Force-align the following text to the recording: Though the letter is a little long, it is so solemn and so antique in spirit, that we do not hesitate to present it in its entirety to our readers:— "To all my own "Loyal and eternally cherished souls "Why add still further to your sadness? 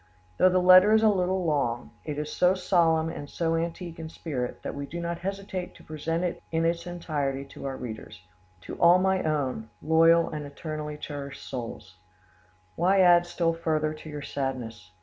Though 0.37 0.49
the 0.49 0.57
letter 0.57 0.93
is 0.95 1.03
a 1.03 1.09
little 1.09 1.45
long, 1.45 1.91
it 2.05 2.17
is 2.17 2.33
so 2.33 2.55
solemn 2.55 3.09
and 3.09 3.29
so 3.29 3.55
antique 3.55 3.99
in 3.99 4.09
spirit, 4.09 4.63
that 4.63 4.73
we 4.73 4.87
do 4.87 4.99
not 4.99 5.19
hesitate 5.19 5.75
to 5.75 5.83
present 5.83 6.23
it 6.23 6.41
in 6.51 6.65
its 6.65 6.87
entirety 6.87 7.45
to 7.49 7.65
our 7.67 7.77
readers:— 7.77 8.19
"To 8.61 8.75
all 8.81 8.97
my 8.97 9.21
own 9.21 9.69
"Loyal 9.79 10.27
and 10.31 10.43
eternally 10.47 10.97
cherished 10.97 11.47
souls 11.47 11.97
"Why 12.75 13.01
add 13.01 13.27
still 13.27 13.53
further 13.53 13.93
to 13.93 14.09
your 14.09 14.23
sadness? 14.23 14.89